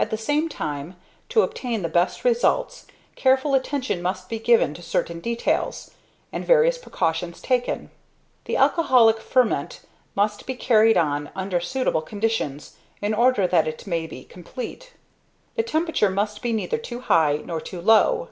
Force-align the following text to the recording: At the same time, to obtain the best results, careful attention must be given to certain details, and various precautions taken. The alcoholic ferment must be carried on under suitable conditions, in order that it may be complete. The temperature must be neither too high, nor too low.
At 0.00 0.10
the 0.10 0.16
same 0.18 0.48
time, 0.48 0.96
to 1.28 1.42
obtain 1.42 1.82
the 1.82 1.88
best 1.88 2.24
results, 2.24 2.88
careful 3.14 3.54
attention 3.54 4.02
must 4.02 4.28
be 4.28 4.40
given 4.40 4.74
to 4.74 4.82
certain 4.82 5.20
details, 5.20 5.92
and 6.32 6.44
various 6.44 6.76
precautions 6.76 7.40
taken. 7.40 7.90
The 8.46 8.56
alcoholic 8.56 9.20
ferment 9.20 9.82
must 10.16 10.44
be 10.44 10.56
carried 10.56 10.96
on 10.96 11.30
under 11.36 11.60
suitable 11.60 12.02
conditions, 12.02 12.74
in 13.00 13.14
order 13.14 13.46
that 13.46 13.68
it 13.68 13.86
may 13.86 14.08
be 14.08 14.24
complete. 14.24 14.94
The 15.54 15.62
temperature 15.62 16.10
must 16.10 16.42
be 16.42 16.52
neither 16.52 16.76
too 16.78 17.02
high, 17.02 17.36
nor 17.44 17.60
too 17.60 17.80
low. 17.80 18.30